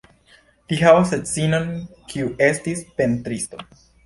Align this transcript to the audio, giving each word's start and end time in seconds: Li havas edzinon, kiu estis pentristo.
Li 0.71 0.79
havas 0.83 1.11
edzinon, 1.17 1.67
kiu 2.15 2.33
estis 2.47 2.83
pentristo. 3.03 3.63